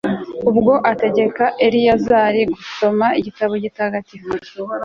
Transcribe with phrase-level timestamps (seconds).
[0.49, 4.31] ubwo ategeka eleyazari gusoma igitabo gitagatifu